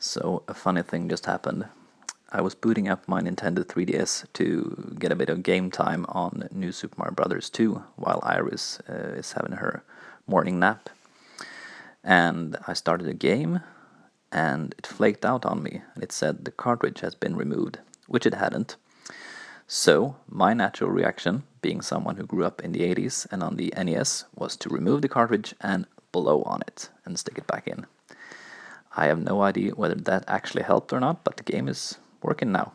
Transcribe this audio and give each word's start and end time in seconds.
So, 0.00 0.44
a 0.46 0.54
funny 0.54 0.82
thing 0.82 1.08
just 1.08 1.26
happened. 1.26 1.66
I 2.30 2.40
was 2.40 2.54
booting 2.54 2.88
up 2.88 3.08
my 3.08 3.20
Nintendo 3.20 3.64
3DS 3.64 4.32
to 4.34 4.94
get 4.96 5.10
a 5.10 5.16
bit 5.16 5.28
of 5.28 5.42
game 5.42 5.72
time 5.72 6.06
on 6.08 6.48
New 6.52 6.70
Super 6.70 6.94
Mario 6.98 7.14
Bros. 7.14 7.50
2 7.50 7.82
while 7.96 8.20
Iris 8.22 8.78
uh, 8.88 9.16
is 9.16 9.32
having 9.32 9.56
her 9.56 9.82
morning 10.28 10.60
nap. 10.60 10.88
And 12.04 12.56
I 12.68 12.74
started 12.74 13.08
a 13.08 13.12
game 13.12 13.58
and 14.30 14.72
it 14.78 14.86
flaked 14.86 15.24
out 15.24 15.44
on 15.44 15.64
me 15.64 15.82
and 15.94 16.04
it 16.04 16.12
said 16.12 16.44
the 16.44 16.52
cartridge 16.52 17.00
has 17.00 17.16
been 17.16 17.34
removed, 17.34 17.80
which 18.06 18.24
it 18.24 18.34
hadn't. 18.34 18.76
So, 19.66 20.14
my 20.28 20.54
natural 20.54 20.90
reaction, 20.90 21.42
being 21.60 21.80
someone 21.80 22.18
who 22.18 22.24
grew 22.24 22.44
up 22.44 22.62
in 22.62 22.70
the 22.70 22.82
80s 22.82 23.26
and 23.32 23.42
on 23.42 23.56
the 23.56 23.74
NES, 23.76 24.26
was 24.36 24.54
to 24.58 24.68
remove 24.68 25.02
the 25.02 25.08
cartridge 25.08 25.56
and 25.60 25.86
blow 26.12 26.42
on 26.42 26.62
it 26.68 26.88
and 27.04 27.18
stick 27.18 27.36
it 27.36 27.48
back 27.48 27.66
in. 27.66 27.87
I 28.98 29.06
have 29.06 29.22
no 29.22 29.42
idea 29.42 29.76
whether 29.76 29.94
that 29.94 30.24
actually 30.26 30.64
helped 30.64 30.92
or 30.92 30.98
not, 30.98 31.22
but 31.22 31.36
the 31.36 31.44
game 31.44 31.68
is 31.68 31.98
working 32.20 32.50
now. 32.50 32.72